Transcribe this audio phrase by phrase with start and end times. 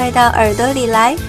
[0.00, 1.14] 快到耳朵里来！
[1.14, 1.20] 期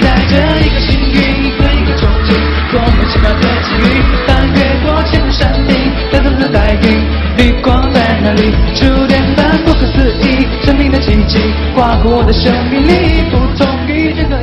[0.00, 2.34] 待着一个幸运，一个一个憧憬，
[2.72, 4.02] 多么奇妙的际遇！
[4.26, 8.50] 翻越过千山山岭，等等的白云，绿光在哪里？
[8.74, 11.38] 触电般不可思议，生命的奇迹
[11.76, 14.42] 划过我的生命里，不同于任何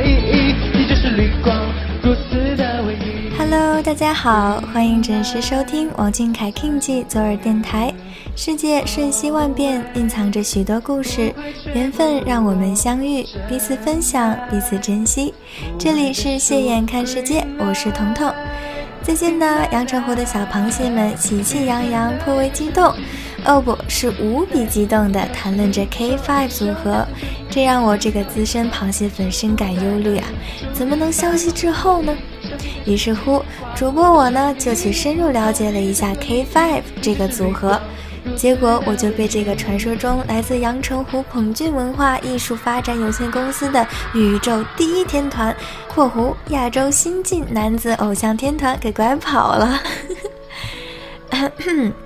[3.98, 7.90] 大家好，欢迎准时收听王俊凯 King 记左耳电台。
[8.36, 11.34] 世界瞬息万变，蕴藏着许多故事，
[11.74, 15.32] 缘分让我们相遇，彼此分享，彼此珍惜。
[15.78, 18.30] 这里是谢眼看世界，我是彤彤。
[19.02, 22.92] 最近呢，阳澄湖的小螃蟹们喜气洋洋，颇为激动。
[23.46, 27.06] 哦不是无比激动地谈论着 K5 组合，
[27.48, 30.26] 这让我这个资深螃蟹粉深感忧虑啊！
[30.72, 32.14] 怎么能消息滞后呢？
[32.84, 33.42] 于是乎，
[33.74, 37.80] 主播我呢就去深入了解了一下 K5 这个组合，
[38.36, 45.54] 结果我就被这个传说中来自阳澄湖捧俊文化艺术发展有限公司的宇宙第一天团
[45.88, 49.80] （括弧亚洲新晋男子偶像天团）给拐跑了。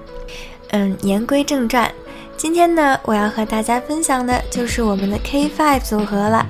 [0.72, 1.90] 嗯，言归正传，
[2.36, 6.46] 今天呢，我要和大家分享的就是我们的 K5 组合了。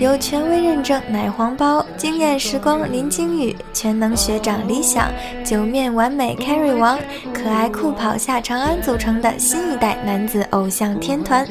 [0.00, 5.08] 由权威认证奶黄包、惊艳时光林金宇、全能学长李想、
[5.44, 6.98] 九面完美 Carry 王、
[7.32, 11.46] 可爱酷跑夏长安组成的新一代男子偶像天团，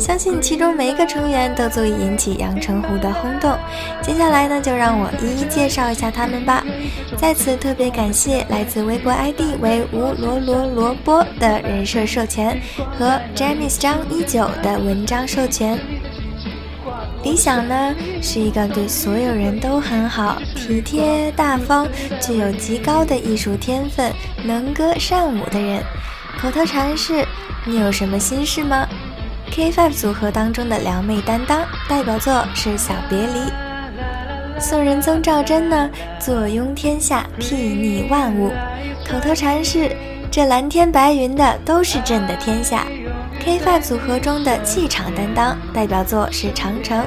[0.00, 3.56] 相信其中每一个成员都足以引起阳澄湖的轰动。
[4.02, 6.64] 接下来呢，就让我一一介绍一下他们吧。
[7.16, 12.56] 在此特别感谢来自微博 ID 为吴罗罗罗波的人设授权
[12.96, 15.76] 和 James 张一九的文章授权。
[17.24, 21.88] 理想呢是一个对所有人都很好、体贴大方、
[22.20, 24.12] 具有极高的艺术天分、
[24.44, 25.82] 能歌善舞的人。
[26.40, 27.24] 口头禅是
[27.66, 28.86] ：“你有什么心事吗
[29.52, 33.26] ？”K5 组合当中的撩妹担当，代表作是《小别离》。
[34.60, 38.50] 宋仁宗赵祯呢，坐拥天下，睥睨万物。
[39.08, 39.94] 口头禅是
[40.32, 42.86] ：“这蓝天白云的都是朕的天下。”
[43.44, 46.98] K5 组合中的气场担当，代表作是《长城》。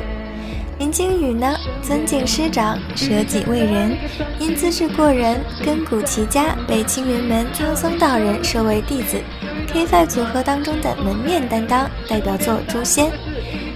[0.77, 3.97] 林惊羽呢，尊敬师长，舍己为人，
[4.37, 9.19] 因资质过人，根骨齐家，被青云门苍松道人收为弟子。
[9.73, 13.07] K5 组合当中的门面担当，代表作《诛仙》。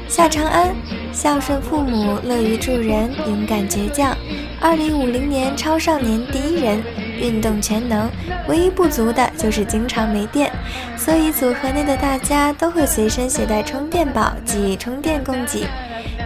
[0.07, 0.75] 夏长安，
[1.11, 4.15] 孝顺父母，乐于助人，勇敢倔强。
[4.61, 6.83] 二零五零年超少年第一人，
[7.19, 8.09] 运动全能，
[8.47, 10.51] 唯一不足的就是经常没电，
[10.97, 15.67] 所以组合内的大家都会随身携带充电宝及充电供给。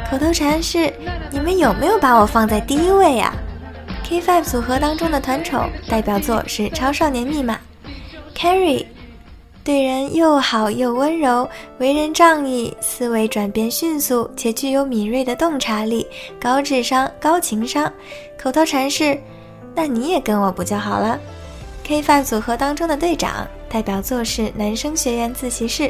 [0.09, 0.93] 口头禅是
[1.31, 7.57] ：“你们有没有把我放在第一位呀、啊、？”K5 组合当中的团宠代表作是《超少年密码》
[8.37, 8.85] ，Carry。
[9.65, 16.05] 对人又好又温柔，为人仗义，思维转变迅速，且具有敏锐的洞察力，
[16.37, 17.89] 高智商、高情商。
[18.37, 19.17] 口头禅是
[19.75, 21.19] ：“那你也跟我不就好了
[21.85, 25.83] ？”K5 组合当中的队长代表作是《男生学院自习室》。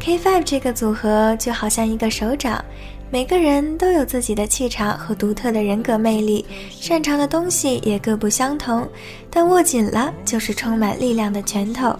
[0.00, 2.62] K5 这个组合就好像一个手掌，
[3.10, 8.86] 每个人都有自己的气场和独特的人格魅力，擅长的东西也各不相同，
[9.30, 11.96] 但握紧了就是充满力量的拳头。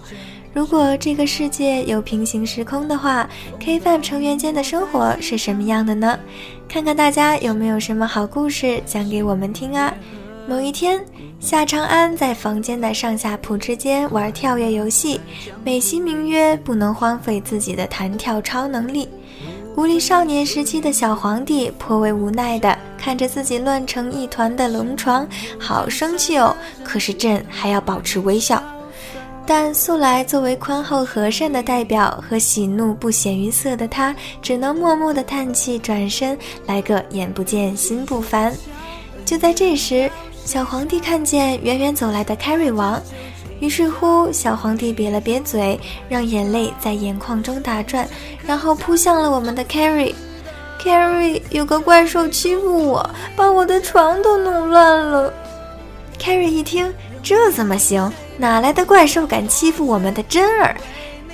[0.55, 3.29] 如果这个世界有平行时空的话
[3.59, 6.17] ，K5 成员间的生活是什么样的呢？
[6.69, 9.93] 看看大家有没有什么好故事讲给我们听啊！
[10.47, 11.05] 某一天，
[11.41, 15.21] 夏长安在房间的上下铺之间玩跳跃游戏，
[15.65, 19.09] 美其名曰不能荒废自己的弹跳超能力。
[19.75, 25.27] 孤立少年时期的小皇帝颇为无奈的看着自己乱成一团的龙床，
[25.59, 26.57] 好生气哦！
[26.85, 28.63] 可是朕还要保持微笑。
[29.47, 36.37] 但素来作为宽厚和善的代表和喜怒不显于色的他，只能默默的叹气，转身
[36.67, 38.57] 来个眼不见心不烦。
[39.25, 40.11] 就在这时，
[40.45, 43.01] 小皇帝看见远远走来的 Carry 王，
[43.61, 48.09] 于是乎，小皇帝瘪了瘪嘴，让眼泪在眼眶中打转，
[48.47, 50.15] 然后扑向了我们的 Carry。
[50.83, 55.33] Carry，有个怪兽欺负我，把我的床都弄乱了。
[56.19, 56.93] Carry 一听，
[57.23, 58.11] 这怎么行？
[58.37, 60.77] 哪来的怪兽敢欺负我们的真儿？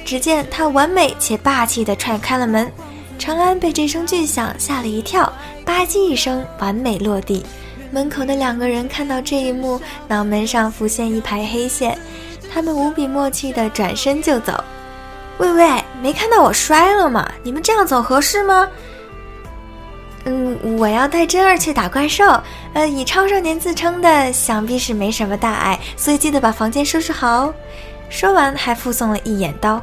[0.05, 2.71] 只见他完美且霸气地踹开了门，
[3.19, 5.31] 长安被这声巨响吓了一跳，
[5.65, 7.45] 吧唧一声完美落地。
[7.91, 11.99] 门口的两个人看到这一幕，脑门上浮现一排黑线，
[12.53, 14.63] 他们无比默契地转身就走。
[15.39, 17.31] 喂喂，没看到我摔了吗？
[17.43, 18.69] 你们这样走合适吗？
[20.25, 22.25] 嗯，我要带真儿去打怪兽。
[22.75, 27.55] 呃，以超少年自称的，想必是没什么大碍，所以记得把房间收拾好哦。
[28.09, 29.83] 说完，还附送了一眼刀。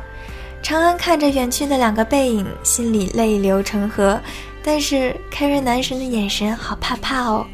[0.61, 4.19] 长安看着远去的两个背影，心里泪流成河。
[4.63, 7.45] 但是凯瑞男神的眼神好怕怕哦。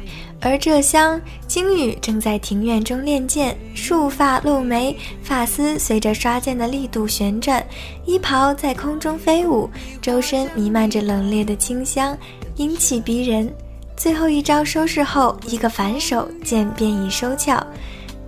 [0.44, 1.18] 而这厢
[1.48, 7.66] 金宇正在庭院中练剑，束发露眉，发丝随着刷剑的力度旋转，
[8.04, 9.70] 衣袍在空中飞舞，
[10.02, 12.14] 周身弥漫着冷冽的清香，
[12.56, 13.50] 英气逼人。
[13.96, 17.66] 最后一招收拾后，一个反手，剑便已收鞘。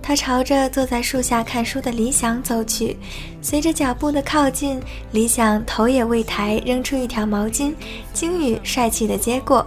[0.01, 2.97] 他朝着坐在树下看书的李想走去，
[3.43, 4.81] 随着脚步的靠近，
[5.11, 7.75] 李想头也未抬，扔出一条毛巾，
[8.11, 9.63] 金宇帅气的接过。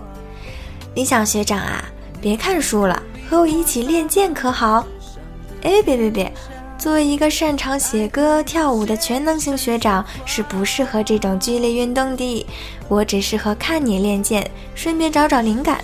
[0.97, 1.85] 李想学长啊。
[2.21, 4.87] 别看书了，和我一起练剑可好？
[5.63, 6.33] 哎，别别别！
[6.77, 12.47] 作为一个擅长写歌跳舞的全能型学长，是不适合这种剧烈运动的。
[12.89, 15.83] 我只适合看你练剑，顺便找找灵感。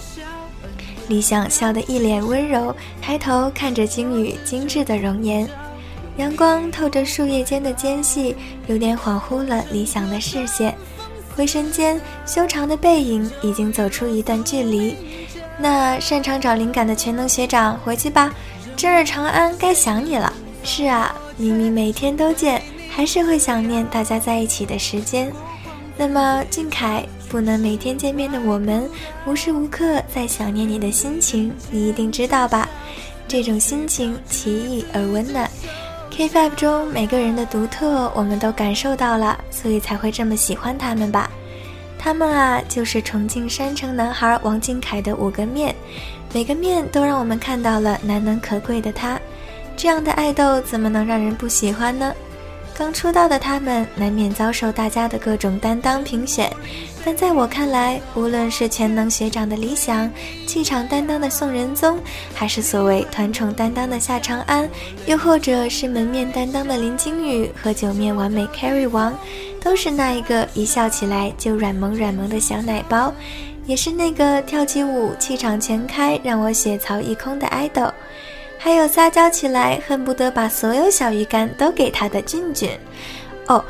[1.08, 5.48] 李想笑得一脸温柔，抬头看着金宇精致的容颜，
[6.16, 8.34] 阳光透着树叶间的间隙，
[8.66, 10.74] 有点恍惚了李想的视线。
[11.34, 14.96] 回神间，修长的背影已经走出一段距离。
[15.58, 18.32] 那擅长找灵感的全能学长回去吧，
[18.76, 20.32] 真儿长安该想你了。
[20.62, 25.32] 是啊，明明每天都见，还是会想念大家在一起的时间。
[25.96, 28.88] 那么俊凯，不能每天见面的我们，
[29.26, 32.68] 无时无刻在想念你的心情，你一定知道吧？
[33.26, 35.50] 这种心情奇异而温暖。
[36.10, 41.30] K five 中每个人的独特，我们都感受到了，所以才会这么喜欢他们吧。
[42.06, 45.74] 他们啊，就是重庆山城男孩王俊凯的五个面，
[46.32, 49.18] 每个面都让我们看到了难能可贵的他。
[49.76, 52.14] 这样的爱豆怎么能让人不喜欢呢？
[52.78, 56.48] 刚出道的他们难免遭受大家的各种担当评选，
[57.04, 60.08] 但在我看来，无论是全能学长的理想、
[60.46, 61.98] 气场担当的宋仁宗，
[62.32, 64.68] 还是所谓团宠担当的夏长安，
[65.06, 69.12] 又或者是门面担当的林金宇和九面完美 carry 王，
[69.66, 73.12] 都是那一个一笑起来就软萌软萌的小奶包，
[73.64, 77.92] 也是那个跳起舞气场全开让我血槽一空的爱豆。
[78.56, 82.70] 还有撒娇起来恨不得把所有小鱼干都给他的俊俊，
[83.48, 83.62] 哦，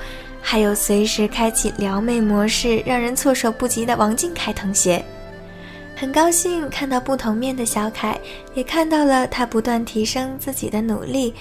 [0.43, 5.03] 还有随时开启撩妹模式让人措手不及的王俊凯同学。
[5.97, 8.21] 很高兴看到不同面的小凯，
[8.53, 11.33] 也看到了他不断提升自己的努力，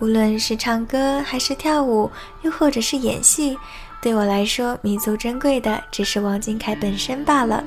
[0.00, 2.10] 无论是唱歌还是跳舞，
[2.42, 3.56] 又或者是演戏，
[4.02, 7.62] 对我来说弥足珍贵的只是王俊凯本身罢了。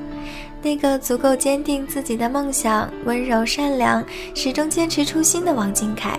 [0.60, 4.02] 那个足够坚定自己的梦想、温柔善良、
[4.34, 6.18] 始终坚持初心的王俊凯，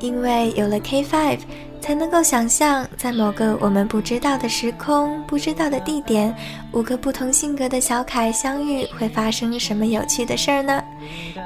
[0.00, 1.38] 因为有了 K5，
[1.80, 6.34] 才能够想象在某个我们不知道的时空、不知道的地点，
[6.72, 10.82] 五个不同性格的小凯相遇会发生什么有趣的事儿呢？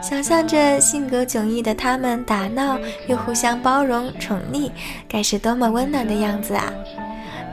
[0.03, 4.71] 想象着性格迥异的他们打闹又互相包容宠溺，
[5.07, 6.73] 该是多么温暖的样子啊！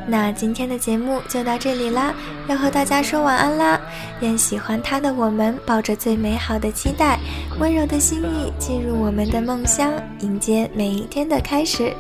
[0.08, 2.14] 那今天的节目就到这里啦，
[2.48, 3.80] 要和大家说晚安啦！
[4.22, 7.20] 愿喜欢他的我们抱着最美好的期待，
[7.60, 11.92] 温柔的心意进入我们的梦乡，迎接每一天的开始。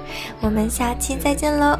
[0.41, 1.77] 我们下期再见喽！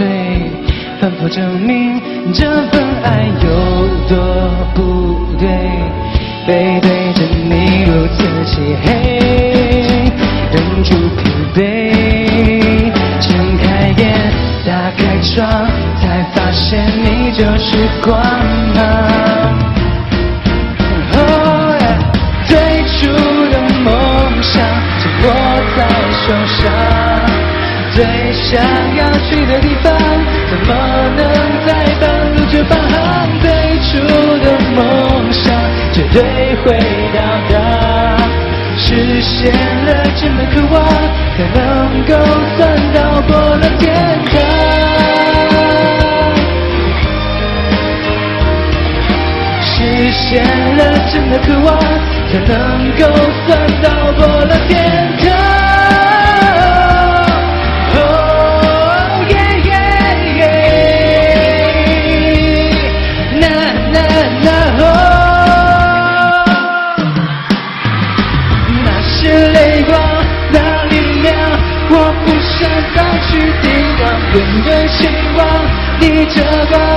[0.00, 0.08] 退，
[0.98, 2.00] 反复证明
[2.32, 3.48] 这份爱有
[4.08, 4.16] 多
[4.74, 5.46] 不对，
[6.46, 8.88] 背对着你如此漆黑。
[10.52, 11.58] 忍住疲惫。
[13.20, 13.28] 睁
[13.58, 14.02] 开眼，
[14.64, 15.68] 打开窗，
[16.00, 18.18] 才发现你就是光
[18.74, 19.29] 芒。
[28.00, 28.58] 最想
[28.96, 29.92] 要去的地方，
[30.48, 30.74] 怎么
[31.18, 31.22] 能
[31.66, 31.68] 在
[32.00, 33.28] 半路就返航？
[33.42, 33.98] 最初
[34.38, 35.52] 的梦想
[35.92, 36.22] 绝对
[36.64, 36.72] 会
[37.12, 38.16] 到达，
[38.78, 40.82] 实现了真的渴望，
[41.36, 42.14] 才能够
[42.56, 42.58] 算
[42.94, 43.92] 到过了天
[44.24, 44.32] 堂。
[49.60, 51.78] 实现了真的渴望，
[52.32, 53.04] 才能够
[53.46, 55.09] 算到过了天。
[76.00, 76.89] 你这个